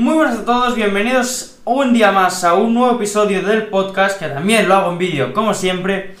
Muy 0.00 0.14
buenas 0.14 0.38
a 0.38 0.44
todos, 0.46 0.76
bienvenidos 0.76 1.60
un 1.66 1.92
día 1.92 2.10
más 2.10 2.42
a 2.42 2.54
un 2.54 2.72
nuevo 2.72 2.96
episodio 2.96 3.42
del 3.42 3.64
podcast, 3.64 4.18
que 4.18 4.28
también 4.28 4.66
lo 4.66 4.74
hago 4.74 4.92
en 4.92 4.96
vídeo 4.96 5.34
como 5.34 5.52
siempre. 5.52 6.14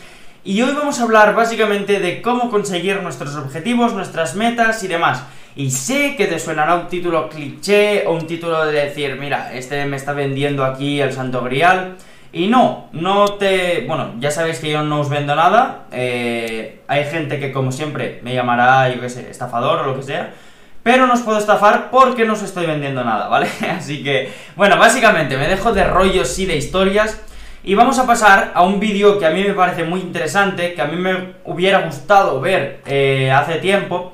Y 0.44 0.60
hoy 0.60 0.74
vamos 0.74 1.00
a 1.00 1.04
hablar 1.04 1.34
básicamente 1.34 1.98
de 1.98 2.20
cómo 2.20 2.50
conseguir 2.50 3.02
nuestros 3.02 3.34
objetivos, 3.36 3.94
nuestras 3.94 4.34
metas 4.34 4.84
y 4.84 4.88
demás. 4.88 5.24
Y 5.56 5.70
sé 5.70 6.14
que 6.16 6.26
te 6.26 6.38
suenará 6.38 6.74
un 6.74 6.88
título 6.88 7.30
cliché 7.30 8.06
o 8.06 8.12
un 8.12 8.26
título 8.26 8.66
de 8.66 8.84
decir, 8.84 9.16
mira, 9.18 9.50
este 9.54 9.86
me 9.86 9.96
está 9.96 10.12
vendiendo 10.12 10.62
aquí 10.66 11.00
el 11.00 11.14
santo 11.14 11.42
grial. 11.42 11.96
Y 12.34 12.48
no, 12.48 12.90
no 12.92 13.32
te... 13.36 13.86
Bueno, 13.88 14.12
ya 14.20 14.30
sabéis 14.30 14.58
que 14.58 14.70
yo 14.70 14.82
no 14.82 15.00
os 15.00 15.08
vendo 15.08 15.34
nada. 15.34 15.86
Eh, 15.90 16.82
hay 16.86 17.04
gente 17.04 17.40
que 17.40 17.50
como 17.50 17.72
siempre 17.72 18.20
me 18.22 18.34
llamará, 18.34 18.94
yo 18.94 19.00
qué 19.00 19.08
sé, 19.08 19.30
estafador 19.30 19.78
o 19.78 19.86
lo 19.86 19.96
que 19.96 20.02
sea. 20.02 20.34
Pero 20.82 21.06
no 21.06 21.14
os 21.14 21.20
puedo 21.20 21.38
estafar 21.38 21.90
porque 21.90 22.24
no 22.24 22.32
os 22.32 22.42
estoy 22.42 22.66
vendiendo 22.66 23.04
nada, 23.04 23.28
¿vale? 23.28 23.48
Así 23.76 24.02
que, 24.02 24.32
bueno, 24.56 24.78
básicamente 24.78 25.36
me 25.36 25.48
dejo 25.48 25.72
de 25.72 25.84
rollos 25.84 26.38
y 26.38 26.46
de 26.46 26.56
historias. 26.56 27.20
Y 27.62 27.74
vamos 27.74 27.98
a 27.98 28.06
pasar 28.06 28.52
a 28.54 28.62
un 28.62 28.80
vídeo 28.80 29.18
que 29.18 29.26
a 29.26 29.30
mí 29.30 29.44
me 29.44 29.52
parece 29.52 29.84
muy 29.84 30.00
interesante, 30.00 30.72
que 30.72 30.80
a 30.80 30.86
mí 30.86 30.96
me 30.96 31.34
hubiera 31.44 31.82
gustado 31.82 32.40
ver 32.40 32.80
eh, 32.86 33.30
hace 33.30 33.56
tiempo 33.56 34.12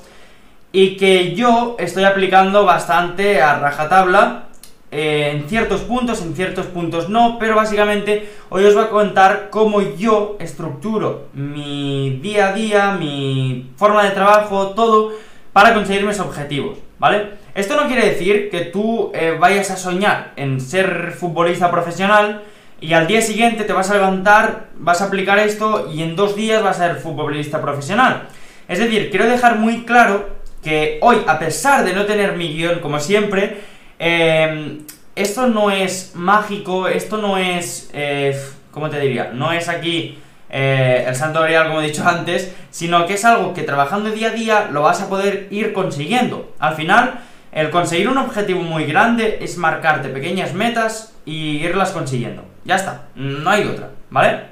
y 0.73 0.97
que 0.97 1.35
yo 1.35 1.77
estoy 1.79 2.05
aplicando 2.05 2.65
bastante 2.65 3.41
a 3.41 3.59
rajatabla 3.61 4.47
eh, 4.91 5.33
en 5.33 5.49
ciertos 5.49 5.81
puntos, 5.83 6.21
en 6.23 6.37
ciertos 6.37 6.67
puntos 6.67 7.09
no, 7.09 7.39
pero 7.39 7.57
básicamente 7.57 8.31
hoy 8.51 8.65
os 8.65 8.75
voy 8.75 8.85
a 8.85 8.91
contar 8.91 9.49
cómo 9.51 9.81
yo 9.81 10.37
estructuro 10.39 11.29
mi 11.33 12.19
día 12.23 12.49
a 12.49 12.53
día, 12.53 12.91
mi 12.93 13.71
forma 13.77 14.05
de 14.05 14.11
trabajo, 14.11 14.75
todo 14.77 15.13
para 15.57 15.73
conseguir 15.73 16.05
mis 16.05 16.21
objetivos, 16.21 16.77
¿vale? 16.99 17.31
Esto 17.55 17.81
no 17.81 17.87
quiere 17.87 18.11
decir 18.11 18.51
que 18.51 18.61
tú 18.61 19.11
eh, 19.15 19.39
vayas 19.41 19.71
a 19.71 19.79
soñar 19.79 20.35
en 20.37 20.61
ser 20.61 21.15
futbolista 21.19 21.71
profesional 21.71 22.43
y 22.79 22.93
al 22.93 23.07
día 23.07 23.23
siguiente 23.23 23.65
te 23.65 23.73
vas 23.73 23.91
a 23.91 23.95
levantar, 23.95 24.67
vas 24.75 25.01
a 25.01 25.07
aplicar 25.07 25.39
esto 25.39 25.91
y 25.91 26.03
en 26.03 26.15
dos 26.15 26.37
días 26.37 26.63
vas 26.63 26.79
a 26.79 26.89
ser 26.89 26.97
futbolista 26.97 27.63
profesional. 27.63 28.29
Es 28.69 28.81
decir, 28.81 29.09
quiero 29.09 29.27
dejar 29.27 29.57
muy 29.57 29.87
claro 29.87 30.29
que 30.63 30.99
hoy, 31.01 31.23
a 31.27 31.39
pesar 31.39 31.87
de 31.87 31.95
no 31.95 32.05
tener 32.05 32.37
mi 32.37 32.53
guion 32.53 32.81
como 32.81 33.01
siempre, 33.01 33.63
eh, 33.99 34.81
esto 35.15 35.47
no 35.47 35.71
es 35.71 36.13
mágico, 36.15 36.87
esto 36.87 37.17
no 37.17 37.39
es... 37.39 37.89
Eh, 37.95 38.39
¿Cómo 38.73 38.91
te 38.91 39.01
diría? 39.01 39.31
No 39.33 39.53
es 39.53 39.71
aquí 39.71 40.19
eh, 40.59 41.05
el 41.07 41.15
santo 41.15 41.43
grial, 41.43 41.67
como 41.69 41.83
he 41.83 41.87
dicho 41.87 42.07
antes, 42.07 42.55
sino 42.71 43.07
que 43.07 43.15
es 43.15 43.25
algo 43.27 43.53
que 43.53 43.63
trabajando 43.63 44.11
día 44.11 44.29
a 44.29 44.33
día 44.33 44.69
lo 44.73 44.83
vas 44.83 45.03
a 45.03 45.09
poder 45.09 45.49
ir 45.51 45.75
consiguiendo. 45.75 46.55
Al 46.59 46.75
final, 46.75 47.21
el 47.53 47.69
conseguir 47.71 48.09
un 48.09 48.17
objetivo 48.17 48.63
muy 48.63 48.87
grande 48.87 49.39
es 49.43 49.59
marcarte 49.59 50.09
pequeñas 50.09 50.55
metas 50.55 51.15
y 51.27 51.59
irlas 51.59 51.91
consiguiendo. 51.91 52.43
Ya 52.65 52.77
está, 52.77 53.09
no 53.15 53.51
hay 53.51 53.65
otra, 53.65 53.91
¿vale? 54.09 54.45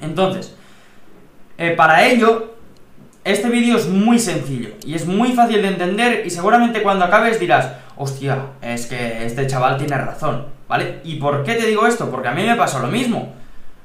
Entonces, 0.00 0.54
para 1.76 2.04
ello 2.04 2.54
este 3.24 3.48
vídeo 3.48 3.76
es 3.76 3.88
muy 3.88 4.18
sencillo 4.18 4.70
y 4.86 4.94
es 4.94 5.06
muy 5.06 5.32
fácil 5.32 5.60
de 5.60 5.68
entender 5.68 6.22
y 6.24 6.30
seguramente 6.30 6.82
cuando 6.82 7.04
acabes 7.04 7.38
dirás, 7.38 7.72
hostia, 7.96 8.38
es 8.62 8.86
que 8.86 9.26
este 9.26 9.46
chaval 9.46 9.76
tiene 9.76 9.98
razón, 9.98 10.46
¿vale? 10.66 11.00
¿Y 11.04 11.16
por 11.16 11.44
qué 11.44 11.54
te 11.54 11.66
digo 11.66 11.86
esto? 11.86 12.10
Porque 12.10 12.28
a 12.28 12.32
mí 12.32 12.42
me 12.44 12.54
pasó 12.54 12.78
lo 12.78 12.86
mismo. 12.86 13.34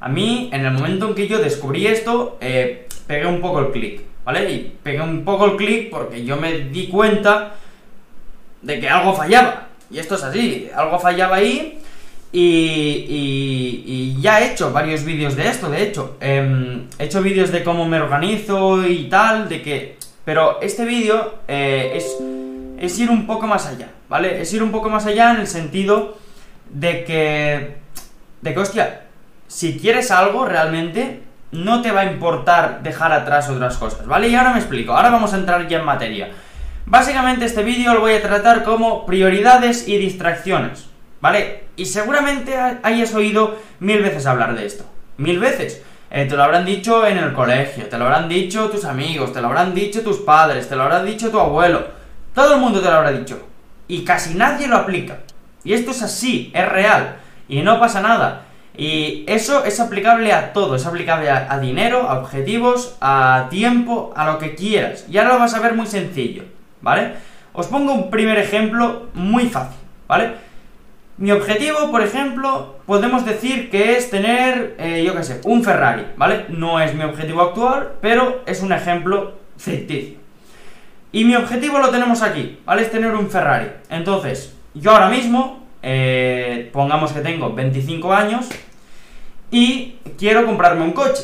A 0.03 0.09
mí, 0.09 0.49
en 0.51 0.65
el 0.65 0.71
momento 0.73 1.07
en 1.07 1.15
que 1.15 1.29
yo 1.29 1.39
descubrí 1.39 1.87
esto, 1.87 2.37
eh, 2.41 2.89
pegué 3.07 3.25
un 3.25 3.39
poco 3.39 3.61
el 3.61 3.71
clic, 3.71 4.01
¿vale? 4.25 4.51
Y 4.51 4.75
pegué 4.83 4.99
un 4.99 5.23
poco 5.23 5.45
el 5.45 5.55
clic 5.55 5.89
porque 5.89 6.25
yo 6.25 6.35
me 6.35 6.59
di 6.59 6.89
cuenta 6.89 7.53
de 8.61 8.81
que 8.81 8.89
algo 8.89 9.13
fallaba. 9.13 9.69
Y 9.89 9.99
esto 9.99 10.15
es 10.15 10.23
así, 10.23 10.69
algo 10.75 10.99
fallaba 10.99 11.37
ahí 11.37 11.79
y, 12.33 14.17
ya 14.19 14.41
he 14.41 14.51
hecho 14.51 14.73
varios 14.73 15.05
vídeos 15.05 15.37
de 15.37 15.47
esto, 15.47 15.69
de 15.69 15.83
hecho. 15.83 16.17
Em, 16.19 16.85
he 16.99 17.05
hecho 17.05 17.21
vídeos 17.21 17.49
de 17.53 17.63
cómo 17.63 17.85
me 17.85 18.01
organizo 18.01 18.85
y 18.85 19.05
tal, 19.05 19.47
de 19.47 19.61
que... 19.61 19.95
Pero 20.25 20.59
este 20.61 20.83
vídeo 20.83 21.35
eh, 21.47 21.93
es, 21.95 22.17
es 22.77 22.99
ir 22.99 23.09
un 23.09 23.25
poco 23.25 23.47
más 23.47 23.67
allá, 23.67 23.87
¿vale? 24.09 24.41
Es 24.41 24.51
ir 24.53 24.63
un 24.63 24.71
poco 24.71 24.89
más 24.89 25.05
allá 25.05 25.31
en 25.31 25.39
el 25.39 25.47
sentido 25.47 26.17
de 26.73 27.05
que... 27.05 27.77
De 28.41 28.53
que, 28.53 28.59
hostia, 28.59 29.03
si 29.53 29.77
quieres 29.77 30.09
algo 30.09 30.45
realmente, 30.45 31.21
no 31.51 31.83
te 31.83 31.91
va 31.91 32.01
a 32.01 32.11
importar 32.11 32.81
dejar 32.81 33.11
atrás 33.11 33.49
otras 33.49 33.77
cosas, 33.77 34.07
¿vale? 34.07 34.27
Y 34.27 34.35
ahora 34.35 34.51
me 34.51 34.57
explico, 34.57 34.93
ahora 34.93 35.11
vamos 35.11 35.31
a 35.31 35.37
entrar 35.37 35.67
ya 35.67 35.77
en 35.77 35.85
materia. 35.85 36.31
Básicamente 36.87 37.45
este 37.45 37.61
vídeo 37.61 37.93
lo 37.93 37.99
voy 37.99 38.13
a 38.13 38.21
tratar 38.23 38.63
como 38.63 39.05
prioridades 39.05 39.87
y 39.87 39.99
distracciones, 39.99 40.87
¿vale? 41.21 41.65
Y 41.75 41.85
seguramente 41.85 42.57
hayas 42.81 43.13
oído 43.13 43.59
mil 43.79 44.01
veces 44.01 44.25
hablar 44.25 44.55
de 44.55 44.65
esto. 44.65 44.85
Mil 45.17 45.39
veces. 45.39 45.83
Eh, 46.09 46.25
te 46.25 46.35
lo 46.35 46.43
habrán 46.43 46.65
dicho 46.65 47.05
en 47.05 47.19
el 47.19 47.31
colegio, 47.33 47.85
te 47.85 47.97
lo 47.99 48.05
habrán 48.05 48.27
dicho 48.27 48.71
tus 48.71 48.85
amigos, 48.85 49.33
te 49.33 49.41
lo 49.41 49.49
habrán 49.49 49.75
dicho 49.75 50.01
tus 50.01 50.17
padres, 50.17 50.67
te 50.67 50.75
lo 50.75 50.81
habrán 50.81 51.05
dicho 51.05 51.29
tu 51.29 51.39
abuelo. 51.39 51.85
Todo 52.33 52.55
el 52.55 52.59
mundo 52.59 52.81
te 52.81 52.89
lo 52.89 52.95
habrá 52.95 53.11
dicho. 53.11 53.47
Y 53.87 54.03
casi 54.03 54.33
nadie 54.33 54.67
lo 54.67 54.77
aplica. 54.77 55.19
Y 55.63 55.73
esto 55.73 55.91
es 55.91 56.01
así, 56.01 56.51
es 56.55 56.67
real. 56.67 57.17
Y 57.47 57.61
no 57.61 57.79
pasa 57.79 58.01
nada. 58.01 58.47
Y 58.75 59.23
eso 59.27 59.63
es 59.65 59.79
aplicable 59.79 60.33
a 60.33 60.51
todo, 60.51 60.75
es 60.75 60.85
aplicable 60.85 61.29
a, 61.29 61.59
dinero, 61.59 62.09
a 62.09 62.19
objetivos, 62.19 62.97
a 63.01 63.47
tiempo, 63.49 64.11
a 64.15 64.25
lo 64.25 64.39
que 64.39 64.55
quieras. 64.55 65.05
Y 65.09 65.17
ahora 65.17 65.33
lo 65.33 65.39
vas 65.39 65.53
a 65.53 65.59
ver 65.59 65.75
muy 65.75 65.85
sencillo, 65.85 66.43
¿vale? 66.81 67.13
Os 67.53 67.67
pongo 67.67 67.93
un 67.93 68.09
primer 68.09 68.39
ejemplo 68.39 69.09
muy 69.13 69.45
fácil, 69.45 69.77
¿vale? 70.07 70.33
Mi 71.17 71.31
objetivo, 71.31 71.91
por 71.91 72.01
ejemplo, 72.01 72.77
podemos 72.87 73.23
decir 73.23 73.69
que 73.69 73.95
es 73.95 74.09
tener, 74.09 74.75
eh, 74.79 75.03
yo 75.05 75.15
qué 75.15 75.23
sé, 75.23 75.41
un 75.43 75.63
Ferrari, 75.63 76.07
¿vale? 76.17 76.45
No 76.49 76.79
es 76.79 76.95
mi 76.95 77.03
objetivo 77.03 77.41
actual, 77.41 77.91
pero 78.01 78.41
es 78.47 78.63
un 78.63 78.73
ejemplo 78.73 79.33
ficticio. 79.55 80.17
Y 81.11 81.25
mi 81.25 81.35
objetivo 81.35 81.77
lo 81.77 81.91
tenemos 81.91 82.23
aquí, 82.23 82.59
¿vale? 82.65 82.81
Es 82.81 82.91
tener 82.91 83.13
un 83.13 83.29
Ferrari. 83.29 83.67
Entonces, 83.89 84.55
yo 84.73 84.89
ahora 84.89 85.09
mismo, 85.09 85.62
eh, 85.83 86.69
pongamos 86.73 87.11
que 87.11 87.19
tengo 87.19 87.53
25 87.53 88.13
años 88.13 88.49
y 89.51 89.97
quiero 90.17 90.45
comprarme 90.45 90.83
un 90.83 90.93
coche. 90.93 91.23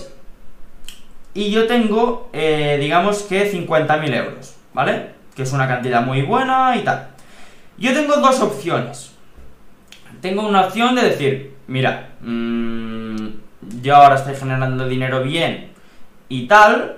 Y 1.33 1.51
yo 1.51 1.67
tengo, 1.67 2.29
eh, 2.33 2.77
digamos 2.79 3.23
que 3.23 3.51
50.000 3.51 4.13
euros, 4.13 4.55
¿vale? 4.73 5.11
Que 5.35 5.43
es 5.43 5.53
una 5.53 5.67
cantidad 5.67 6.05
muy 6.05 6.21
buena 6.21 6.75
y 6.77 6.83
tal. 6.83 7.07
Yo 7.77 7.93
tengo 7.93 8.17
dos 8.17 8.41
opciones 8.41 9.09
tengo 10.21 10.47
una 10.47 10.61
opción 10.61 10.95
de 10.95 11.03
decir, 11.03 11.55
mira, 11.67 12.09
mmm, 12.21 13.27
yo 13.81 13.95
ahora 13.95 14.15
estoy 14.15 14.35
generando 14.35 14.87
dinero 14.87 15.23
bien 15.23 15.71
y 16.27 16.47
tal, 16.47 16.97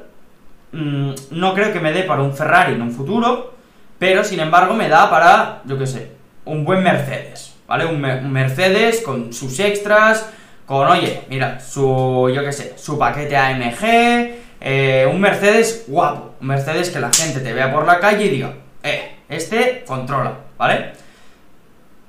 mmm, 0.72 1.12
no 1.32 1.54
creo 1.54 1.72
que 1.72 1.80
me 1.80 1.92
dé 1.94 2.04
para 2.04 2.22
un 2.22 2.34
Ferrari 2.34 2.74
en 2.74 2.82
un 2.82 2.92
futuro, 2.92 3.54
pero 4.00 4.24
sin 4.24 4.40
embargo 4.40 4.74
me 4.74 4.90
da 4.90 5.10
para, 5.10 5.62
yo 5.66 5.78
qué 5.78 5.88
sé, 5.88 6.12
un 6.46 6.66
buen 6.66 6.84
Mercedes, 6.84 7.51
¿vale? 7.72 7.86
Un, 7.86 8.02
Mercedes 8.34 9.00
con 9.00 9.32
sus 9.32 9.58
extras, 9.62 10.28
con, 10.66 10.90
oye, 10.90 11.22
mira, 11.30 11.62
su, 11.62 12.30
yo 12.36 12.44
qué 12.44 12.52
sé, 12.52 12.74
su 12.76 13.00
paquete 13.00 13.38
AMG, 13.38 14.36
eh, 14.60 15.10
un 15.10 15.22
Mercedes 15.22 15.86
guapo, 15.88 16.36
un 16.42 16.48
Mercedes 16.48 16.90
que 16.90 17.00
la 17.00 17.14
gente 17.14 17.40
te 17.40 17.54
vea 17.54 17.72
por 17.72 17.86
la 17.86 18.02
calle 18.02 18.26
y 18.26 18.30
diga, 18.30 18.54
eh, 18.84 19.20
este 19.30 19.86
controla, 19.88 20.34
¿vale? 20.58 20.92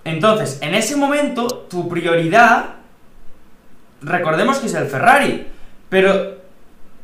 Entonces, 0.05 0.59
en 0.63 0.75
ese 0.75 0.97
momento, 0.97 1.47
tu 1.71 1.89
prioridad, 1.89 2.65
recordemos 4.01 4.59
que 4.59 4.67
es 4.67 4.75
el 4.75 4.89
Ferrari, 4.89 5.47
pero 5.89 6.39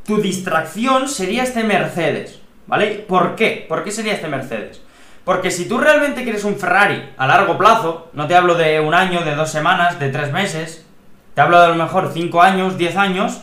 tu 0.05 0.21
distracción 0.21 1.09
sería 1.09 1.45
este 1.45 1.63
Mercedes, 1.63 2.41
¿vale? 2.67 3.05
¿Por 3.07 3.37
qué? 3.37 3.65
¿Por 3.69 3.85
qué 3.85 3.93
sería 3.93 4.15
este 4.15 4.27
Mercedes? 4.27 4.81
Porque 5.29 5.51
si 5.51 5.69
tú 5.69 5.77
realmente 5.77 6.23
quieres 6.23 6.45
un 6.45 6.57
Ferrari 6.57 7.11
a 7.19 7.27
largo 7.27 7.59
plazo, 7.59 8.09
no 8.15 8.27
te 8.27 8.35
hablo 8.35 8.55
de 8.55 8.81
un 8.81 8.95
año, 8.95 9.21
de 9.27 9.35
dos 9.35 9.51
semanas, 9.51 10.01
de 10.01 10.09
tres 10.09 10.33
meses, 10.33 10.87
te 11.35 11.43
hablo 11.43 11.59
de 11.61 11.67
a 11.67 11.69
lo 11.69 11.75
mejor 11.75 12.13
cinco 12.15 12.41
años, 12.41 12.79
diez 12.79 12.97
años, 12.97 13.43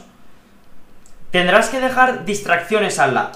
tendrás 1.30 1.70
que 1.70 1.80
dejar 1.80 2.26
distracciones 2.26 2.98
al 2.98 3.14
lado. 3.14 3.34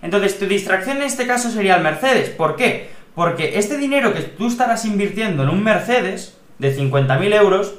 Entonces, 0.00 0.38
tu 0.38 0.46
distracción 0.46 0.98
en 0.98 1.02
este 1.02 1.26
caso 1.26 1.50
sería 1.50 1.74
el 1.74 1.82
Mercedes. 1.82 2.30
¿Por 2.30 2.54
qué? 2.54 2.88
Porque 3.16 3.58
este 3.58 3.76
dinero 3.76 4.14
que 4.14 4.20
tú 4.20 4.46
estarás 4.46 4.84
invirtiendo 4.84 5.42
en 5.42 5.48
un 5.48 5.64
Mercedes 5.64 6.38
de 6.60 6.76
50.000 6.76 7.34
euros, 7.34 7.74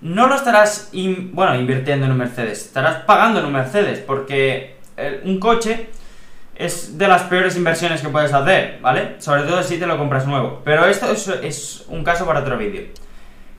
no 0.00 0.26
lo 0.26 0.34
estarás, 0.34 0.90
bueno, 1.30 1.54
invirtiendo 1.54 2.06
en 2.06 2.10
un 2.10 2.18
Mercedes, 2.18 2.64
estarás 2.64 3.04
pagando 3.04 3.38
en 3.38 3.46
un 3.46 3.52
Mercedes, 3.52 4.00
porque 4.00 4.78
eh, 4.96 5.20
un 5.24 5.38
coche 5.38 5.90
es 6.56 6.98
de 6.98 7.08
las 7.08 7.22
peores 7.22 7.56
inversiones 7.56 8.00
que 8.00 8.08
puedes 8.08 8.32
hacer, 8.32 8.78
¿vale? 8.80 9.16
Sobre 9.18 9.42
todo 9.42 9.62
si 9.62 9.78
te 9.78 9.86
lo 9.86 9.98
compras 9.98 10.26
nuevo. 10.26 10.62
Pero 10.64 10.86
esto 10.86 11.10
es, 11.10 11.84
un 11.88 12.04
caso 12.04 12.26
para 12.26 12.40
otro 12.40 12.56
vídeo. 12.56 12.84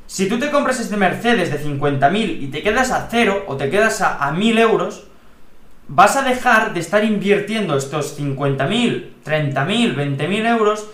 Si 0.08 0.30
tú 0.30 0.40
te 0.40 0.52
compras 0.52 0.80
este 0.80 0.98
Mercedes 0.98 1.52
de 1.52 1.60
50.000 1.60 2.42
y 2.42 2.48
te 2.48 2.62
quedas 2.62 2.92
a 2.92 3.08
cero 3.10 3.44
o 3.48 3.58
te 3.58 3.70
quedas 3.70 4.02
a, 4.02 4.26
a 4.26 4.32
1.000 4.34 4.60
euros, 4.60 5.08
vas 5.88 6.16
a 6.16 6.22
dejar 6.22 6.74
de 6.74 6.80
estar 6.80 7.04
invirtiendo 7.04 7.76
estos 7.76 8.20
50.000, 8.20 9.08
30.000, 9.26 9.96
20.000 9.96 10.48
euros 10.48 10.88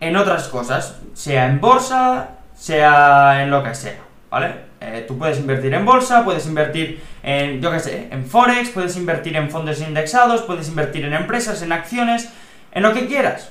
en 0.00 0.16
otras 0.16 0.48
cosas, 0.48 1.00
sea 1.12 1.46
en 1.46 1.60
bolsa, 1.60 2.30
sea 2.54 3.42
en 3.42 3.50
lo 3.50 3.62
que 3.62 3.74
sea, 3.74 4.00
¿vale? 4.30 4.73
Eh, 4.86 5.04
tú 5.08 5.16
puedes 5.16 5.38
invertir 5.38 5.72
en 5.72 5.84
bolsa, 5.86 6.24
puedes 6.24 6.46
invertir 6.46 7.00
en, 7.22 7.62
yo 7.62 7.70
qué 7.70 7.80
sé, 7.80 8.08
en 8.10 8.26
Forex, 8.26 8.68
puedes 8.68 8.96
invertir 8.96 9.34
en 9.36 9.50
fondos 9.50 9.80
indexados, 9.80 10.42
puedes 10.42 10.68
invertir 10.68 11.06
en 11.06 11.14
empresas, 11.14 11.62
en 11.62 11.72
acciones, 11.72 12.28
en 12.72 12.82
lo 12.82 12.92
que 12.92 13.06
quieras. 13.06 13.50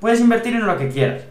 Puedes 0.00 0.20
invertir 0.20 0.54
en 0.54 0.66
lo 0.66 0.76
que 0.76 0.90
quieras. 0.90 1.22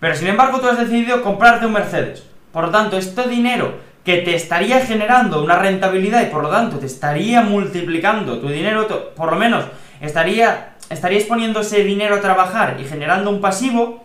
Pero 0.00 0.14
sin 0.16 0.28
embargo 0.28 0.60
tú 0.60 0.68
has 0.68 0.78
decidido 0.78 1.22
comprarte 1.22 1.66
un 1.66 1.72
Mercedes. 1.74 2.24
Por 2.50 2.64
lo 2.64 2.70
tanto, 2.70 2.96
este 2.96 3.28
dinero 3.28 3.74
que 4.04 4.18
te 4.18 4.34
estaría 4.34 4.80
generando 4.80 5.44
una 5.44 5.58
rentabilidad 5.58 6.22
y 6.22 6.30
por 6.30 6.42
lo 6.42 6.48
tanto 6.48 6.78
te 6.78 6.86
estaría 6.86 7.42
multiplicando 7.42 8.40
tu 8.40 8.48
dinero, 8.48 8.88
por 9.14 9.30
lo 9.30 9.38
menos 9.38 9.64
estaría, 10.00 10.74
estarías 10.90 11.24
poniendo 11.24 11.60
ese 11.60 11.84
dinero 11.84 12.16
a 12.16 12.20
trabajar 12.20 12.78
y 12.80 12.84
generando 12.84 13.30
un 13.30 13.40
pasivo, 13.40 14.04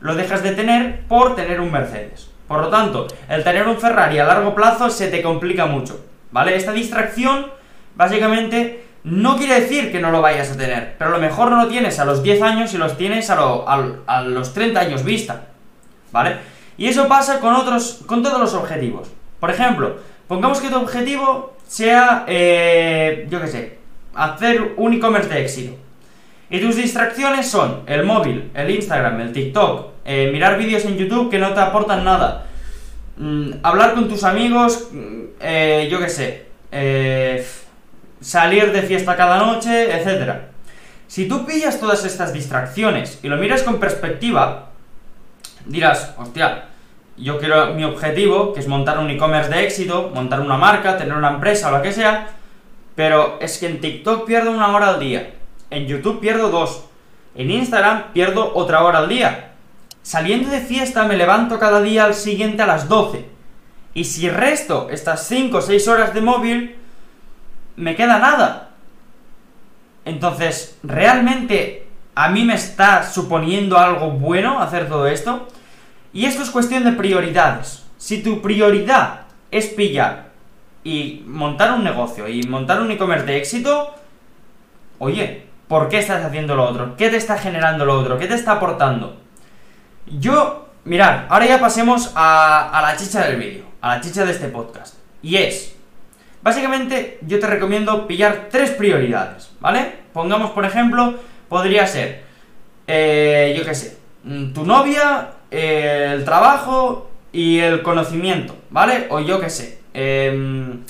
lo 0.00 0.14
dejas 0.14 0.42
de 0.42 0.52
tener 0.52 1.00
por 1.08 1.34
tener 1.34 1.60
un 1.60 1.72
Mercedes. 1.72 2.30
Por 2.48 2.62
lo 2.62 2.68
tanto, 2.68 3.06
el 3.28 3.44
tener 3.44 3.68
un 3.68 3.78
Ferrari 3.78 4.18
a 4.18 4.24
largo 4.24 4.54
plazo 4.54 4.88
se 4.88 5.08
te 5.08 5.22
complica 5.22 5.66
mucho, 5.66 6.04
¿vale? 6.32 6.56
Esta 6.56 6.72
distracción, 6.72 7.46
básicamente, 7.94 8.84
no 9.04 9.36
quiere 9.36 9.60
decir 9.60 9.92
que 9.92 10.00
no 10.00 10.10
lo 10.10 10.22
vayas 10.22 10.50
a 10.50 10.56
tener, 10.56 10.96
pero 10.98 11.10
a 11.10 11.12
lo 11.12 11.20
mejor 11.20 11.50
no 11.50 11.62
lo 11.62 11.68
tienes 11.68 11.98
a 11.98 12.06
los 12.06 12.22
10 12.22 12.42
años 12.42 12.72
y 12.72 12.78
los 12.78 12.96
tienes 12.96 13.28
a, 13.30 14.22
los 14.24 14.54
30 14.54 14.80
años 14.80 15.04
vista, 15.04 15.48
¿vale? 16.10 16.36
Y 16.78 16.88
eso 16.88 17.06
pasa 17.06 17.38
con 17.38 17.54
otros, 17.54 18.00
con 18.06 18.22
todos 18.22 18.40
los 18.40 18.54
objetivos. 18.54 19.08
Por 19.40 19.50
ejemplo, 19.50 19.98
pongamos 20.26 20.60
que 20.60 20.68
tu 20.68 20.76
objetivo 20.76 21.54
sea, 21.66 22.24
eh, 22.26 23.26
yo 23.30 23.40
qué 23.40 23.46
sé, 23.46 23.78
hacer 24.14 24.72
un 24.76 24.94
e-commerce 24.94 25.28
de 25.28 25.42
éxito. 25.42 25.76
Y 26.50 26.60
tus 26.60 26.76
distracciones 26.76 27.46
son 27.46 27.82
el 27.86 28.04
móvil, 28.04 28.50
el 28.54 28.70
Instagram, 28.70 29.20
el 29.20 29.32
TikTok, 29.32 29.97
eh, 30.10 30.30
mirar 30.32 30.56
vídeos 30.56 30.86
en 30.86 30.96
YouTube 30.96 31.30
que 31.30 31.38
no 31.38 31.52
te 31.52 31.60
aportan 31.60 32.02
nada, 32.02 32.46
mm, 33.18 33.50
hablar 33.62 33.92
con 33.92 34.08
tus 34.08 34.24
amigos, 34.24 34.88
mm, 34.90 35.22
eh, 35.38 35.86
yo 35.90 36.00
qué 36.00 36.08
sé, 36.08 36.46
eh, 36.72 37.46
salir 38.18 38.72
de 38.72 38.80
fiesta 38.80 39.16
cada 39.16 39.36
noche, 39.36 39.94
etc. 39.94 40.48
Si 41.08 41.28
tú 41.28 41.44
pillas 41.44 41.78
todas 41.78 42.06
estas 42.06 42.32
distracciones 42.32 43.18
y 43.22 43.28
lo 43.28 43.36
miras 43.36 43.62
con 43.62 43.78
perspectiva, 43.78 44.70
dirás, 45.66 46.14
hostia, 46.16 46.64
yo 47.18 47.38
quiero 47.38 47.74
mi 47.74 47.84
objetivo, 47.84 48.54
que 48.54 48.60
es 48.60 48.66
montar 48.66 48.98
un 48.98 49.10
e-commerce 49.10 49.50
de 49.50 49.62
éxito, 49.66 50.10
montar 50.14 50.40
una 50.40 50.56
marca, 50.56 50.96
tener 50.96 51.18
una 51.18 51.32
empresa 51.32 51.68
o 51.68 51.76
lo 51.76 51.82
que 51.82 51.92
sea, 51.92 52.28
pero 52.94 53.36
es 53.42 53.58
que 53.58 53.66
en 53.66 53.82
TikTok 53.82 54.24
pierdo 54.24 54.52
una 54.52 54.74
hora 54.74 54.88
al 54.88 55.00
día, 55.00 55.34
en 55.68 55.86
YouTube 55.86 56.18
pierdo 56.18 56.48
dos, 56.48 56.86
en 57.34 57.50
Instagram 57.50 58.12
pierdo 58.14 58.54
otra 58.54 58.82
hora 58.82 59.00
al 59.00 59.10
día, 59.10 59.47
Saliendo 60.02 60.48
de 60.50 60.60
fiesta 60.60 61.04
me 61.04 61.16
levanto 61.16 61.58
cada 61.58 61.80
día 61.80 62.04
al 62.04 62.14
siguiente 62.14 62.62
a 62.62 62.66
las 62.66 62.88
12. 62.88 63.26
Y 63.94 64.04
si 64.04 64.28
resto 64.28 64.88
estas 64.90 65.26
5 65.26 65.58
o 65.58 65.62
6 65.62 65.88
horas 65.88 66.14
de 66.14 66.20
móvil, 66.20 66.76
me 67.76 67.96
queda 67.96 68.18
nada. 68.18 68.70
Entonces, 70.04 70.78
¿realmente 70.82 71.86
a 72.14 72.28
mí 72.30 72.44
me 72.44 72.54
está 72.54 73.02
suponiendo 73.04 73.78
algo 73.78 74.10
bueno 74.12 74.60
hacer 74.60 74.88
todo 74.88 75.06
esto? 75.06 75.48
Y 76.12 76.24
esto 76.24 76.42
es 76.42 76.50
cuestión 76.50 76.84
de 76.84 76.92
prioridades. 76.92 77.84
Si 77.98 78.22
tu 78.22 78.40
prioridad 78.40 79.22
es 79.50 79.66
pillar 79.66 80.28
y 80.82 81.22
montar 81.26 81.72
un 81.72 81.84
negocio 81.84 82.28
y 82.28 82.42
montar 82.44 82.80
un 82.80 82.90
e-commerce 82.90 83.26
de 83.26 83.36
éxito, 83.36 83.94
oye, 84.98 85.46
¿por 85.68 85.88
qué 85.88 85.98
estás 85.98 86.24
haciendo 86.24 86.54
lo 86.54 86.64
otro? 86.64 86.96
¿Qué 86.96 87.10
te 87.10 87.16
está 87.16 87.36
generando 87.36 87.84
lo 87.84 87.98
otro? 87.98 88.18
¿Qué 88.18 88.26
te 88.26 88.34
está 88.34 88.52
aportando? 88.52 89.20
Yo, 90.10 90.68
mirad, 90.84 91.26
ahora 91.28 91.46
ya 91.46 91.60
pasemos 91.60 92.12
a, 92.14 92.80
la 92.82 92.96
chicha 92.96 93.26
del 93.26 93.36
vídeo, 93.36 93.64
a 93.80 93.96
la 93.96 94.00
chicha 94.00 94.24
de 94.24 94.32
este 94.32 94.48
podcast. 94.48 94.94
Y 95.22 95.36
es, 95.36 95.74
básicamente 96.42 97.18
yo 97.22 97.38
te 97.38 97.46
recomiendo 97.46 98.06
pillar 98.06 98.48
tres 98.50 98.70
prioridades, 98.70 99.50
¿vale? 99.60 99.92
Pongamos, 100.12 100.52
por 100.52 100.64
ejemplo, 100.64 101.14
podría 101.48 101.86
ser, 101.86 102.22
eh, 102.86 103.54
yo 103.58 103.64
qué 103.64 103.74
sé, 103.74 103.98
mm, 104.24 104.52
tu 104.52 104.64
novia, 104.64 105.30
el 105.50 106.24
trabajo 106.24 107.10
y 107.32 107.58
el 107.58 107.82
conocimiento, 107.82 108.56
¿vale? 108.70 109.06
O 109.10 109.20
yo 109.20 109.40
qué 109.40 109.50
sé, 109.50 109.80
em, 109.94 110.84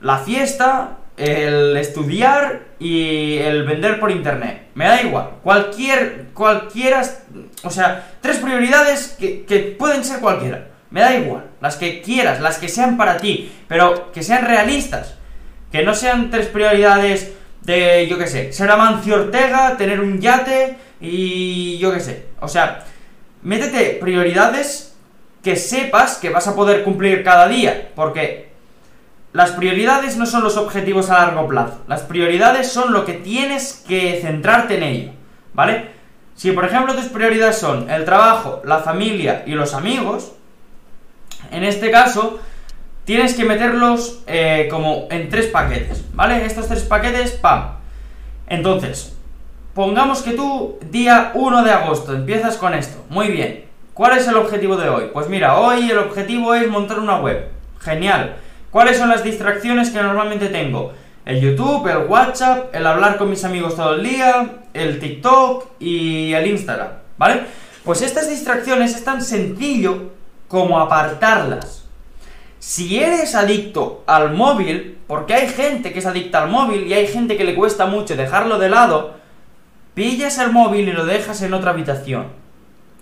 la 0.00 0.18
fiesta, 0.18 0.98
el 1.18 1.76
estudiar 1.76 2.62
y 2.78 3.38
el 3.38 3.64
vender 3.64 3.98
por 3.98 4.10
internet. 4.10 4.68
Me 4.74 4.86
da 4.86 5.02
igual. 5.02 5.30
Cualquier, 5.42 6.26
cualquiera, 6.32 7.02
o 7.64 7.70
sea, 7.70 8.12
tres 8.20 8.38
prioridades 8.38 9.16
que, 9.18 9.44
que, 9.44 9.58
pueden 9.78 10.04
ser 10.04 10.20
cualquiera. 10.20 10.68
Me 10.90 11.00
da 11.00 11.16
igual. 11.16 11.44
Las 11.60 11.76
que 11.76 12.00
quieras, 12.00 12.40
las 12.40 12.58
que 12.58 12.68
sean 12.68 12.96
para 12.96 13.18
ti, 13.18 13.52
pero 13.66 14.12
que 14.12 14.22
sean 14.22 14.46
realistas. 14.46 15.16
Que 15.72 15.82
no 15.82 15.94
sean 15.94 16.30
tres 16.30 16.46
prioridades 16.46 17.32
de, 17.62 18.06
yo 18.08 18.16
qué 18.16 18.26
sé, 18.26 18.52
ser 18.52 18.70
Amancio 18.70 19.16
Ortega, 19.16 19.76
tener 19.76 20.00
un 20.00 20.20
yate 20.20 20.76
y 21.00 21.78
yo 21.78 21.92
qué 21.92 22.00
sé. 22.00 22.26
O 22.40 22.48
sea, 22.48 22.84
métete 23.42 23.98
prioridades 24.00 24.96
que 25.42 25.56
sepas 25.56 26.16
que 26.16 26.30
vas 26.30 26.48
a 26.48 26.54
poder 26.54 26.84
cumplir 26.84 27.22
cada 27.22 27.48
día. 27.48 27.90
Porque 27.94 28.47
las 29.32 29.50
prioridades 29.52 30.16
no 30.16 30.26
son 30.26 30.42
los 30.42 30.56
objetivos 30.56 31.10
a 31.10 31.18
largo 31.18 31.46
plazo. 31.48 31.82
Las 31.86 32.02
prioridades 32.02 32.72
son 32.72 32.92
lo 32.92 33.04
que 33.04 33.14
tienes 33.14 33.84
que 33.86 34.18
centrarte 34.22 34.76
en 34.76 34.82
ello. 34.82 35.10
¿Vale? 35.52 35.90
Si 36.34 36.52
por 36.52 36.64
ejemplo 36.64 36.94
tus 36.94 37.06
prioridades 37.06 37.58
son 37.58 37.90
el 37.90 38.04
trabajo, 38.04 38.62
la 38.64 38.78
familia 38.78 39.42
y 39.46 39.52
los 39.52 39.74
amigos, 39.74 40.32
en 41.50 41.64
este 41.64 41.90
caso 41.90 42.38
tienes 43.04 43.34
que 43.34 43.44
meterlos 43.44 44.22
eh, 44.26 44.68
como 44.70 45.08
en 45.10 45.28
tres 45.30 45.46
paquetes, 45.46 46.04
¿vale? 46.12 46.44
Estos 46.44 46.68
tres 46.68 46.82
paquetes, 46.84 47.32
¡pam! 47.32 47.70
Entonces, 48.46 49.16
pongamos 49.74 50.22
que 50.22 50.32
tú, 50.32 50.78
día 50.90 51.32
1 51.34 51.64
de 51.64 51.72
agosto, 51.72 52.14
empiezas 52.14 52.56
con 52.56 52.74
esto. 52.74 53.04
Muy 53.08 53.28
bien. 53.28 53.64
¿Cuál 53.94 54.16
es 54.16 54.28
el 54.28 54.36
objetivo 54.36 54.76
de 54.76 54.88
hoy? 54.88 55.10
Pues 55.12 55.28
mira, 55.28 55.58
hoy 55.58 55.90
el 55.90 55.98
objetivo 55.98 56.54
es 56.54 56.68
montar 56.68 57.00
una 57.00 57.18
web. 57.18 57.48
Genial. 57.80 58.36
¿Cuáles 58.70 58.98
son 58.98 59.08
las 59.08 59.24
distracciones 59.24 59.90
que 59.90 60.02
normalmente 60.02 60.48
tengo? 60.48 60.92
El 61.24 61.40
YouTube, 61.40 61.86
el 61.88 62.06
WhatsApp, 62.06 62.74
el 62.74 62.86
hablar 62.86 63.16
con 63.16 63.30
mis 63.30 63.44
amigos 63.44 63.76
todo 63.76 63.94
el 63.94 64.02
día, 64.02 64.60
el 64.74 64.98
TikTok 64.98 65.72
y 65.78 66.32
el 66.32 66.46
Instagram, 66.46 66.88
¿vale? 67.16 67.42
Pues 67.84 68.02
estas 68.02 68.28
distracciones 68.28 68.94
es 68.94 69.04
tan 69.04 69.22
sencillo 69.22 70.10
como 70.48 70.78
apartarlas. 70.78 71.84
Si 72.58 72.98
eres 72.98 73.34
adicto 73.34 74.02
al 74.06 74.34
móvil, 74.34 74.98
porque 75.06 75.34
hay 75.34 75.48
gente 75.48 75.92
que 75.92 76.00
es 76.00 76.06
adicta 76.06 76.42
al 76.42 76.50
móvil 76.50 76.86
y 76.86 76.92
hay 76.92 77.06
gente 77.06 77.36
que 77.36 77.44
le 77.44 77.54
cuesta 77.54 77.86
mucho 77.86 78.16
dejarlo 78.16 78.58
de 78.58 78.68
lado, 78.68 79.14
pillas 79.94 80.38
el 80.38 80.52
móvil 80.52 80.88
y 80.88 80.92
lo 80.92 81.06
dejas 81.06 81.40
en 81.42 81.54
otra 81.54 81.70
habitación. 81.70 82.26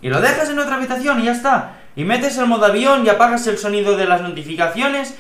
Y 0.02 0.08
lo 0.08 0.20
dejas 0.20 0.50
en 0.50 0.58
otra 0.58 0.76
habitación 0.76 1.20
y 1.20 1.25
ya 1.25 1.32
está. 1.32 1.78
Y 1.96 2.04
metes 2.04 2.37
el 2.38 2.46
modo 2.46 2.66
avión 2.66 3.04
y 3.04 3.08
apagas 3.08 3.46
el 3.46 3.58
sonido 3.58 3.96
de 3.96 4.06
las 4.06 4.20
notificaciones 4.20 5.14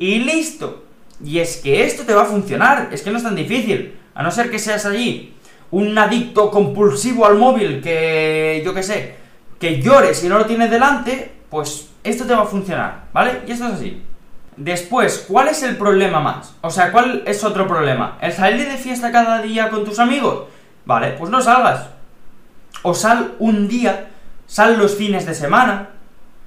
y 0.00 0.18
listo. 0.20 0.82
Y 1.22 1.38
es 1.38 1.58
que 1.58 1.84
esto 1.84 2.04
te 2.04 2.14
va 2.14 2.22
a 2.22 2.26
funcionar, 2.26 2.88
es 2.90 3.02
que 3.02 3.10
no 3.10 3.18
es 3.18 3.22
tan 3.22 3.36
difícil. 3.36 3.98
A 4.14 4.22
no 4.22 4.30
ser 4.30 4.50
que 4.50 4.58
seas 4.58 4.86
allí 4.86 5.34
un 5.70 5.96
adicto 5.96 6.50
compulsivo 6.50 7.26
al 7.26 7.36
móvil 7.36 7.80
que, 7.80 8.62
yo 8.64 8.74
qué 8.74 8.82
sé, 8.82 9.14
que 9.60 9.80
llores 9.80 10.18
si 10.18 10.28
no 10.28 10.38
lo 10.38 10.46
tienes 10.46 10.70
delante, 10.70 11.30
pues 11.48 11.90
esto 12.02 12.24
te 12.24 12.34
va 12.34 12.42
a 12.42 12.46
funcionar, 12.46 13.04
¿vale? 13.12 13.42
Y 13.46 13.52
esto 13.52 13.66
es 13.66 13.74
así. 13.74 14.02
Después, 14.56 15.26
¿cuál 15.28 15.48
es 15.48 15.62
el 15.62 15.76
problema 15.76 16.20
más? 16.20 16.54
O 16.62 16.70
sea, 16.70 16.90
¿cuál 16.90 17.22
es 17.26 17.44
otro 17.44 17.68
problema? 17.68 18.16
¿El 18.20 18.32
salir 18.32 18.68
de 18.68 18.78
fiesta 18.78 19.12
cada 19.12 19.42
día 19.42 19.68
con 19.68 19.84
tus 19.84 19.98
amigos? 19.98 20.44
Vale, 20.86 21.12
pues 21.12 21.30
no 21.30 21.40
salgas. 21.42 21.88
O 22.82 22.94
sal 22.94 23.34
un 23.38 23.68
día, 23.68 24.08
sal 24.46 24.78
los 24.78 24.96
fines 24.96 25.26
de 25.26 25.34
semana, 25.34 25.90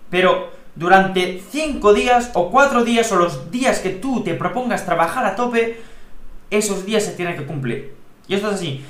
pero 0.10 0.51
durante 0.75 1.41
5 1.51 1.93
días 1.93 2.31
o 2.33 2.49
4 2.49 2.83
días 2.83 3.11
o 3.11 3.15
los 3.15 3.51
días 3.51 3.79
que 3.79 3.89
tú 3.89 4.23
te 4.23 4.33
propongas 4.33 4.85
trabajar 4.85 5.25
a 5.25 5.35
tope, 5.35 5.81
esos 6.49 6.85
días 6.85 7.03
se 7.03 7.11
tienen 7.11 7.37
que 7.37 7.45
cumplir. 7.45 7.93
Y 8.27 8.35
esto 8.35 8.49
es 8.49 8.55
así. 8.55 8.83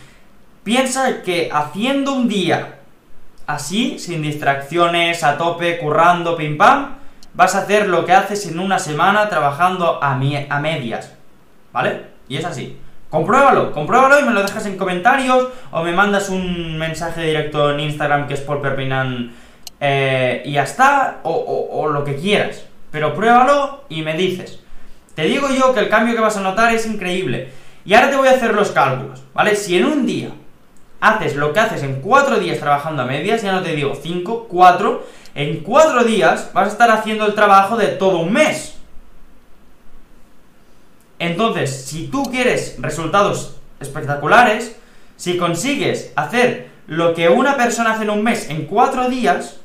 Piensa 0.63 1.21
que 1.23 1.49
haciendo 1.51 2.13
un 2.13 2.27
día 2.27 2.79
así, 3.47 3.99
sin 3.99 4.21
distracciones, 4.21 5.23
a 5.23 5.37
tope, 5.37 5.77
currando, 5.79 6.37
pim 6.37 6.57
pam, 6.57 6.95
vas 7.33 7.55
a 7.55 7.59
hacer 7.59 7.89
lo 7.89 8.05
que 8.05 8.13
haces 8.13 8.47
en 8.47 8.59
una 8.59 8.79
semana 8.79 9.27
trabajando 9.29 10.01
a, 10.01 10.13
a 10.13 10.59
medias. 10.59 11.13
¿Vale? 11.71 12.05
Y 12.29 12.37
es 12.37 12.45
así. 12.45 12.77
Compruébalo, 13.09 13.71
compruébalo 13.71 14.19
y 14.19 14.23
me 14.23 14.31
lo 14.31 14.41
dejas 14.41 14.65
en 14.65 14.77
comentarios 14.77 15.49
o 15.69 15.83
me 15.83 15.91
mandas 15.91 16.29
un 16.29 16.79
mensaje 16.79 17.23
directo 17.23 17.71
en 17.71 17.81
Instagram 17.81 18.27
que 18.27 18.33
es 18.33 18.41
por 18.41 18.59
Perpinan 18.59 19.31
eh, 19.85 20.41
y 20.45 20.53
ya 20.53 20.63
está, 20.63 21.19
o, 21.23 21.89
lo 21.89 22.05
que 22.05 22.15
quieras. 22.15 22.63
Pero 22.89 23.13
pruébalo 23.13 23.83
y 23.89 24.01
me 24.01 24.13
dices. 24.13 24.59
Te 25.13 25.23
digo 25.23 25.49
yo 25.49 25.73
que 25.73 25.81
el 25.81 25.89
cambio 25.89 26.15
que 26.15 26.21
vas 26.21 26.37
a 26.37 26.41
notar 26.41 26.73
es 26.73 26.85
increíble. 26.85 27.49
Y 27.83 27.93
ahora 27.93 28.09
te 28.09 28.15
voy 28.15 28.29
a 28.29 28.31
hacer 28.31 28.53
los 28.53 28.71
cálculos, 28.71 29.21
¿vale? 29.33 29.57
Si 29.57 29.77
en 29.77 29.83
un 29.83 30.05
día 30.05 30.29
haces 31.01 31.35
lo 31.35 31.51
que 31.51 31.59
haces 31.59 31.83
en 31.83 31.99
4 31.99 32.39
días 32.39 32.59
trabajando 32.59 33.01
a 33.01 33.05
medias, 33.05 33.41
ya 33.41 33.51
no 33.51 33.61
te 33.61 33.75
digo 33.75 33.93
5, 34.01 34.47
4, 34.49 35.05
en 35.35 35.63
4 35.63 36.03
días 36.05 36.51
vas 36.53 36.69
a 36.69 36.71
estar 36.71 36.89
haciendo 36.89 37.25
el 37.25 37.33
trabajo 37.33 37.75
de 37.75 37.87
todo 37.87 38.19
un 38.19 38.31
mes. 38.31 38.77
Entonces, 41.19 41.85
si 41.85 42.07
tú 42.07 42.23
quieres 42.31 42.77
resultados 42.79 43.57
espectaculares, 43.81 44.77
si 45.17 45.35
consigues 45.35 46.13
hacer 46.15 46.69
lo 46.87 47.13
que 47.13 47.27
una 47.27 47.57
persona 47.57 47.91
hace 47.91 48.03
en 48.03 48.11
un 48.11 48.23
mes 48.23 48.49
en 48.49 48.65
4 48.65 49.09
días, 49.09 49.59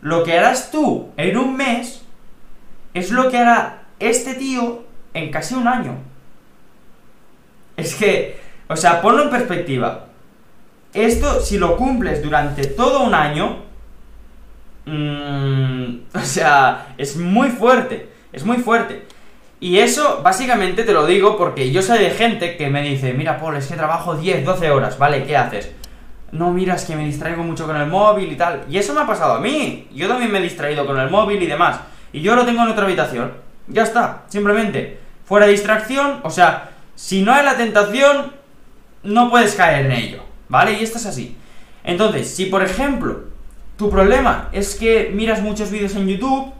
lo 0.00 0.24
que 0.24 0.38
harás 0.38 0.70
tú 0.70 1.10
en 1.16 1.36
un 1.36 1.56
mes 1.56 2.02
es 2.94 3.10
lo 3.10 3.30
que 3.30 3.38
hará 3.38 3.82
este 3.98 4.34
tío 4.34 4.84
en 5.14 5.30
casi 5.30 5.54
un 5.54 5.66
año. 5.66 5.96
Es 7.76 7.94
que, 7.94 8.40
o 8.68 8.76
sea, 8.76 9.00
ponlo 9.00 9.22
en 9.24 9.30
perspectiva. 9.30 10.06
Esto, 10.92 11.40
si 11.40 11.58
lo 11.58 11.76
cumples 11.76 12.22
durante 12.22 12.66
todo 12.66 13.04
un 13.04 13.14
año, 13.14 13.58
mmm, 14.86 15.98
o 16.14 16.20
sea, 16.20 16.94
es 16.98 17.16
muy 17.16 17.50
fuerte, 17.50 18.08
es 18.32 18.44
muy 18.44 18.58
fuerte. 18.58 19.06
Y 19.60 19.78
eso, 19.78 20.20
básicamente, 20.22 20.84
te 20.84 20.92
lo 20.92 21.04
digo 21.04 21.36
porque 21.36 21.72
yo 21.72 21.82
sé 21.82 21.98
de 21.98 22.10
gente 22.10 22.56
que 22.56 22.70
me 22.70 22.82
dice, 22.82 23.12
mira, 23.12 23.40
Paul, 23.40 23.56
es 23.56 23.66
que 23.66 23.74
trabajo 23.74 24.14
10, 24.14 24.44
12 24.44 24.70
horas, 24.70 24.98
¿vale? 24.98 25.24
¿Qué 25.24 25.36
haces? 25.36 25.72
No, 26.30 26.52
mira, 26.52 26.74
es 26.74 26.84
que 26.84 26.94
me 26.94 27.06
distraigo 27.06 27.42
mucho 27.42 27.66
con 27.66 27.76
el 27.76 27.86
móvil 27.86 28.30
y 28.30 28.36
tal. 28.36 28.64
Y 28.68 28.76
eso 28.78 28.92
me 28.92 29.00
ha 29.00 29.06
pasado 29.06 29.34
a 29.34 29.40
mí. 29.40 29.88
Yo 29.94 30.08
también 30.08 30.30
me 30.30 30.38
he 30.38 30.42
distraído 30.42 30.86
con 30.86 30.98
el 30.98 31.10
móvil 31.10 31.42
y 31.42 31.46
demás. 31.46 31.80
Y 32.12 32.20
yo 32.20 32.34
lo 32.34 32.44
tengo 32.44 32.62
en 32.62 32.68
otra 32.68 32.84
habitación. 32.84 33.32
Ya 33.66 33.82
está, 33.82 34.22
simplemente. 34.28 34.98
Fuera 35.24 35.46
de 35.46 35.52
distracción, 35.52 36.20
o 36.22 36.30
sea, 36.30 36.70
si 36.94 37.22
no 37.22 37.32
hay 37.32 37.44
la 37.44 37.56
tentación, 37.56 38.32
no 39.02 39.30
puedes 39.30 39.54
caer 39.54 39.86
en 39.86 39.92
ello, 39.92 40.22
¿vale? 40.48 40.72
Y 40.72 40.82
esto 40.82 40.98
es 40.98 41.06
así. 41.06 41.36
Entonces, 41.84 42.34
si 42.34 42.46
por 42.46 42.62
ejemplo, 42.62 43.24
tu 43.76 43.90
problema 43.90 44.48
es 44.52 44.74
que 44.74 45.10
miras 45.14 45.42
muchos 45.42 45.70
vídeos 45.70 45.94
en 45.96 46.08
YouTube, 46.08 46.52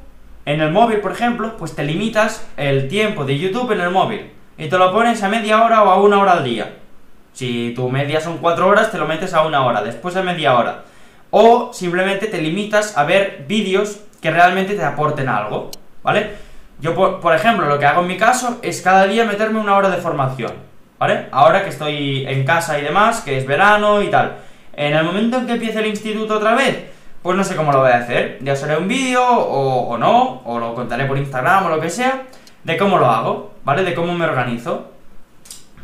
en 0.44 0.60
el 0.60 0.70
móvil, 0.70 0.98
por 1.00 1.12
ejemplo, 1.12 1.56
pues 1.56 1.74
te 1.74 1.84
limitas 1.84 2.46
el 2.56 2.88
tiempo 2.88 3.24
de 3.24 3.38
YouTube 3.38 3.72
en 3.72 3.80
el 3.80 3.90
móvil. 3.90 4.30
Y 4.56 4.68
te 4.68 4.78
lo 4.78 4.92
pones 4.92 5.22
a 5.22 5.28
media 5.28 5.62
hora 5.62 5.82
o 5.82 5.90
a 5.90 6.00
una 6.00 6.18
hora 6.18 6.32
al 6.32 6.44
día. 6.44 6.76
Si 7.32 7.72
tu 7.74 7.88
media 7.88 8.20
son 8.20 8.38
cuatro 8.38 8.66
horas, 8.66 8.90
te 8.90 8.98
lo 8.98 9.06
metes 9.06 9.34
a 9.34 9.46
una 9.46 9.64
hora, 9.64 9.82
después 9.82 10.14
de 10.14 10.22
media 10.22 10.56
hora. 10.56 10.82
O 11.30 11.72
simplemente 11.72 12.26
te 12.26 12.40
limitas 12.40 12.96
a 12.96 13.04
ver 13.04 13.44
vídeos 13.46 14.00
que 14.20 14.30
realmente 14.30 14.74
te 14.74 14.84
aporten 14.84 15.28
algo, 15.28 15.70
¿vale? 16.02 16.30
Yo, 16.80 16.94
por, 16.94 17.34
ejemplo, 17.34 17.66
lo 17.66 17.78
que 17.78 17.86
hago 17.86 18.02
en 18.02 18.08
mi 18.08 18.16
caso 18.16 18.58
es 18.62 18.82
cada 18.82 19.06
día 19.06 19.24
meterme 19.24 19.58
una 19.58 19.76
hora 19.76 19.90
de 19.90 19.96
formación, 19.98 20.52
¿vale? 20.98 21.26
Ahora 21.32 21.64
que 21.64 21.70
estoy 21.70 22.24
en 22.26 22.44
casa 22.44 22.78
y 22.78 22.82
demás, 22.82 23.20
que 23.20 23.36
es 23.36 23.46
verano 23.46 24.00
y 24.00 24.08
tal. 24.08 24.36
En 24.74 24.94
el 24.94 25.04
momento 25.04 25.38
en 25.38 25.46
que 25.46 25.54
empiece 25.54 25.80
el 25.80 25.86
instituto 25.86 26.36
otra 26.36 26.54
vez, 26.54 26.84
pues 27.22 27.36
no 27.36 27.42
sé 27.42 27.56
cómo 27.56 27.72
lo 27.72 27.80
voy 27.80 27.90
a 27.90 27.98
hacer. 27.98 28.38
Ya 28.42 28.52
os 28.52 28.62
haré 28.62 28.76
un 28.76 28.86
vídeo 28.86 29.24
o, 29.24 29.88
o 29.88 29.98
no, 29.98 30.42
o 30.44 30.58
lo 30.60 30.74
contaré 30.74 31.04
por 31.04 31.18
Instagram 31.18 31.66
o 31.66 31.68
lo 31.68 31.80
que 31.80 31.90
sea, 31.90 32.22
de 32.62 32.76
cómo 32.76 32.98
lo 32.98 33.06
hago, 33.06 33.54
¿vale? 33.64 33.82
De 33.82 33.94
cómo 33.94 34.14
me 34.14 34.24
organizo. 34.24 34.92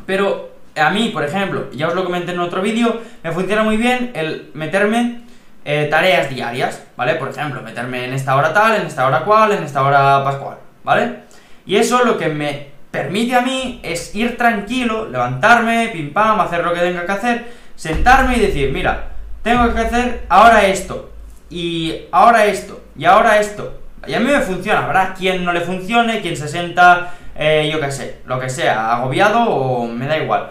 Pero 0.07 0.54
a 0.77 0.91
mí, 0.91 1.11
por 1.11 1.25
ejemplo, 1.25 1.71
ya 1.73 1.89
os 1.89 1.95
lo 1.95 2.05
comenté 2.05 2.33
en 2.33 2.41
otro 2.41 2.63
vídeo, 2.63 3.01
me 3.23 3.33
funciona 3.33 3.63
muy 3.63 3.77
bien 3.77 4.11
el 4.15 4.51
meterme 4.55 5.23
eh, 5.65 5.87
tareas 5.91 6.29
diarias, 6.29 6.83
¿vale? 6.97 7.15
Por 7.15 7.31
ejemplo, 7.31 7.63
meterme 7.63 8.05
en 8.05 8.13
esta 8.13 8.37
hora 8.37 8.53
tal, 8.53 8.77
en 8.77 8.87
esta 8.87 9.07
hora 9.07 9.25
cual, 9.25 9.53
en 9.53 9.63
esta 9.63 9.83
hora 9.83 10.23
pascual, 10.25 10.59
¿vale? 10.83 11.21
Y 11.65 11.77
eso 11.77 12.05
lo 12.05 12.19
que 12.19 12.29
me 12.29 12.69
permite 12.91 13.35
a 13.35 13.41
mí 13.41 13.81
es 13.83 14.15
ir 14.15 14.37
tranquilo, 14.37 15.09
levantarme, 15.09 15.89
pim 15.89 16.13
pam, 16.13 16.41
hacer 16.41 16.65
lo 16.65 16.75
que 16.75 16.81
tenga 16.81 17.07
que 17.07 17.13
hacer, 17.13 17.45
sentarme 17.77 18.37
y 18.37 18.41
decir, 18.41 18.71
mira, 18.73 19.09
tengo 19.43 19.73
que 19.73 19.81
hacer 19.81 20.25
ahora 20.29 20.67
esto, 20.67 21.11
y 21.51 22.03
ahora 22.13 22.47
esto, 22.47 22.83
y 22.97 23.05
ahora 23.05 23.39
esto. 23.39 23.81
Y 24.07 24.15
a 24.15 24.21
mí 24.21 24.27
me 24.31 24.41
funciona, 24.41 24.85
habrá 24.85 25.15
quien 25.15 25.45
no 25.45 25.53
le 25.53 25.61
funcione, 25.61 26.21
quien 26.21 26.37
se 26.37 26.47
sienta, 26.47 27.15
eh, 27.35 27.71
yo 27.73 27.81
qué 27.81 27.91
sé, 27.91 28.21
lo 28.27 28.39
que 28.39 28.51
sea, 28.51 28.93
agobiado 28.93 29.41
o 29.41 29.87
me 29.87 30.07
da 30.07 30.19
igual. 30.19 30.51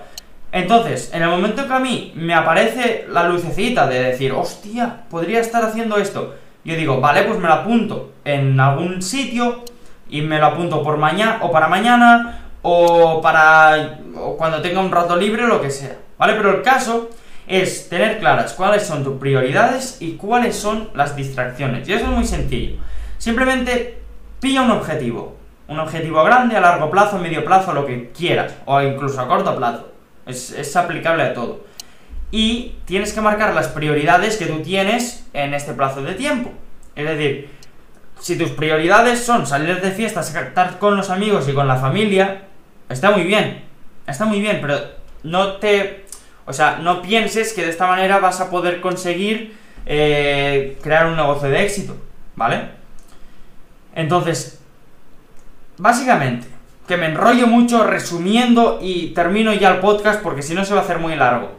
Entonces, 0.53 1.09
en 1.11 1.23
el 1.23 1.29
momento 1.29 1.67
que 1.67 1.73
a 1.73 1.79
mí 1.79 2.13
me 2.15 2.35
aparece 2.35 3.07
la 3.09 3.27
lucecita 3.27 3.87
de 3.87 4.03
decir, 4.03 4.31
hostia, 4.33 4.97
podría 5.09 5.39
estar 5.39 5.63
haciendo 5.65 5.97
esto, 5.97 6.35
yo 6.63 6.75
digo, 6.75 7.01
vale, 7.01 7.23
pues 7.23 7.39
me 7.39 7.47
lo 7.47 7.55
apunto 7.55 8.11
en 8.23 8.59
algún 8.59 9.01
sitio 9.01 9.63
y 10.09 10.21
me 10.21 10.37
lo 10.37 10.45
apunto 10.45 10.83
por 10.83 10.97
mañana 10.97 11.39
o 11.41 11.51
para 11.51 11.67
mañana 11.67 12.49
o 12.61 13.19
para 13.19 13.97
o 14.15 14.37
cuando 14.37 14.61
tenga 14.61 14.79
un 14.79 14.91
rato 14.91 15.15
libre 15.15 15.43
o 15.45 15.47
lo 15.47 15.59
que 15.59 15.71
sea, 15.71 15.97
¿vale? 16.19 16.35
Pero 16.35 16.51
el 16.51 16.61
caso 16.61 17.09
es 17.47 17.89
tener 17.89 18.19
claras 18.19 18.53
cuáles 18.53 18.83
son 18.83 19.03
tus 19.03 19.17
prioridades 19.17 19.97
y 20.01 20.17
cuáles 20.17 20.55
son 20.55 20.91
las 20.93 21.15
distracciones. 21.15 21.89
Y 21.89 21.93
eso 21.93 22.05
es 22.05 22.11
muy 22.11 22.25
sencillo. 22.25 22.77
Simplemente 23.17 23.97
pilla 24.39 24.61
un 24.61 24.69
objetivo, 24.69 25.35
un 25.67 25.79
objetivo 25.79 26.23
grande, 26.23 26.55
a 26.57 26.61
largo 26.61 26.91
plazo, 26.91 27.17
medio 27.17 27.43
plazo, 27.43 27.73
lo 27.73 27.87
que 27.87 28.11
quieras, 28.11 28.53
o 28.65 28.79
incluso 28.83 29.19
a 29.19 29.27
corto 29.27 29.55
plazo. 29.55 29.92
Es, 30.25 30.75
aplicable 30.75 31.23
a 31.23 31.33
todo. 31.33 31.65
Y 32.31 32.75
tienes 32.85 33.13
que 33.13 33.21
marcar 33.21 33.53
las 33.53 33.67
prioridades 33.67 34.37
que 34.37 34.45
tú 34.45 34.61
tienes 34.61 35.25
en 35.33 35.53
este 35.53 35.73
plazo 35.73 36.01
de 36.01 36.13
tiempo. 36.13 36.51
Es 36.95 37.05
decir, 37.05 37.49
si 38.19 38.37
tus 38.37 38.51
prioridades 38.51 39.23
son 39.23 39.45
salir 39.45 39.81
de 39.81 39.91
fiestas, 39.91 40.33
estar 40.33 40.79
con 40.79 40.97
los 40.97 41.09
amigos 41.09 41.47
y 41.47 41.53
con 41.53 41.67
la 41.67 41.75
familia, 41.75 42.43
está 42.89 43.11
muy 43.11 43.23
bien. 43.23 43.63
Está 44.07 44.25
muy 44.25 44.39
bien, 44.39 44.59
pero 44.61 44.79
no 45.23 45.53
te... 45.57 46.05
O 46.45 46.53
sea, 46.53 46.79
no 46.81 47.01
pienses 47.01 47.53
que 47.53 47.63
de 47.63 47.69
esta 47.69 47.87
manera 47.87 48.19
vas 48.19 48.41
a 48.41 48.49
poder 48.49 48.81
conseguir 48.81 49.55
eh, 49.85 50.77
crear 50.81 51.07
un 51.07 51.15
negocio 51.15 51.49
de 51.49 51.63
éxito, 51.63 51.95
¿vale? 52.35 52.69
Entonces, 53.95 54.59
básicamente, 55.77 56.47
que 56.93 56.97
me 56.99 57.07
enrollo 57.07 57.47
mucho 57.47 57.83
resumiendo 57.83 58.77
y 58.79 59.15
termino 59.15 59.51
ya 59.51 59.71
el 59.71 59.79
podcast 59.79 60.21
porque 60.21 60.43
si 60.43 60.53
no 60.53 60.63
se 60.63 60.75
va 60.75 60.81
a 60.81 60.83
hacer 60.83 60.99
muy 60.99 61.15
largo. 61.15 61.51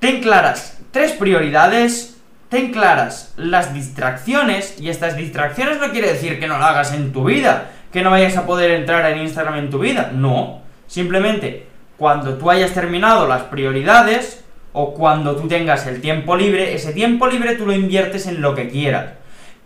Ten 0.00 0.22
claras 0.22 0.78
tres 0.90 1.12
prioridades, 1.12 2.16
ten 2.48 2.72
claras 2.72 3.34
las 3.36 3.74
distracciones, 3.74 4.80
y 4.80 4.88
estas 4.88 5.16
distracciones 5.16 5.80
no 5.80 5.90
quiere 5.90 6.10
decir 6.10 6.40
que 6.40 6.46
no 6.46 6.56
lo 6.56 6.64
hagas 6.64 6.94
en 6.94 7.12
tu 7.12 7.24
vida, 7.24 7.72
que 7.92 8.00
no 8.00 8.10
vayas 8.10 8.38
a 8.38 8.46
poder 8.46 8.70
entrar 8.70 9.04
en 9.10 9.18
Instagram 9.18 9.56
en 9.56 9.68
tu 9.68 9.80
vida, 9.80 10.10
no. 10.14 10.62
Simplemente, 10.86 11.66
cuando 11.98 12.38
tú 12.38 12.50
hayas 12.50 12.72
terminado 12.72 13.28
las 13.28 13.42
prioridades, 13.42 14.42
o 14.72 14.94
cuando 14.94 15.36
tú 15.36 15.46
tengas 15.46 15.86
el 15.86 16.00
tiempo 16.00 16.36
libre, 16.36 16.72
ese 16.72 16.94
tiempo 16.94 17.26
libre 17.26 17.56
tú 17.56 17.66
lo 17.66 17.74
inviertes 17.74 18.26
en 18.26 18.40
lo 18.40 18.54
que 18.54 18.70
quieras. 18.70 19.10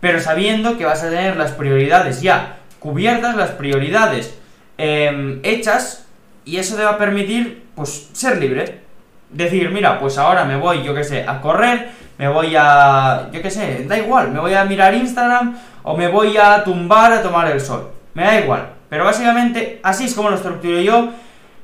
Pero 0.01 0.19
sabiendo 0.19 0.77
que 0.77 0.83
vas 0.83 1.03
a 1.03 1.09
tener 1.09 1.37
las 1.37 1.51
prioridades 1.51 2.21
ya 2.21 2.57
cubiertas, 2.79 3.37
las 3.37 3.51
prioridades 3.51 4.37
Em, 4.77 5.39
hechas 5.43 6.05
y 6.45 6.57
eso 6.57 6.75
te 6.75 6.83
va 6.83 6.91
a 6.91 6.97
permitir, 6.97 7.67
pues, 7.75 8.09
ser 8.13 8.37
libre. 8.37 8.81
Decir, 9.29 9.69
mira, 9.71 9.99
pues 9.99 10.17
ahora 10.17 10.45
me 10.45 10.55
voy, 10.55 10.83
yo 10.83 10.95
qué 10.95 11.03
sé, 11.03 11.25
a 11.27 11.41
correr, 11.41 11.89
me 12.17 12.29
voy 12.29 12.55
a, 12.57 13.29
yo 13.31 13.41
qué 13.41 13.51
sé, 13.51 13.85
da 13.85 13.97
igual, 13.97 14.31
me 14.31 14.39
voy 14.39 14.53
a 14.53 14.63
mirar 14.63 14.93
Instagram 14.93 15.57
o 15.83 15.97
me 15.97 16.07
voy 16.07 16.37
a 16.37 16.63
tumbar 16.63 17.11
a 17.11 17.21
tomar 17.21 17.51
el 17.51 17.59
sol. 17.59 17.91
Me 18.13 18.23
da 18.23 18.39
igual. 18.39 18.69
Pero 18.89 19.03
básicamente, 19.03 19.79
así 19.83 20.05
es 20.05 20.13
como 20.13 20.29
lo 20.29 20.35
estructuro 20.35 20.79
yo. 20.79 21.09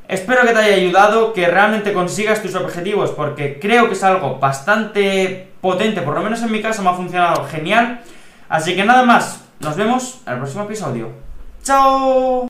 Espero 0.08 0.42
que 0.42 0.52
te 0.52 0.60
haya 0.60 0.76
ayudado, 0.76 1.34
que 1.34 1.48
realmente 1.48 1.94
consigas 1.94 2.42
tus 2.42 2.56
objetivos, 2.56 3.12
porque 3.12 3.60
creo 3.60 3.88
que 3.88 3.94
es 3.94 4.04
algo 4.04 4.38
bastante 4.38 5.52
potente, 5.62 6.02
por 6.02 6.14
lo 6.14 6.22
menos 6.22 6.42
en 6.42 6.52
mi 6.52 6.62
caso 6.62 6.84
me 6.84 6.90
ha 6.90 6.94
funcionado 6.94 7.46
genial. 7.46 8.02
Así 8.50 8.76
que 8.76 8.84
nada 8.84 9.04
más, 9.04 9.46
nos 9.60 9.76
vemos 9.78 10.22
en 10.28 10.34
el 10.34 10.40
próximo 10.40 10.66
episodio. 10.66 11.10
¡Chao! 11.64 12.42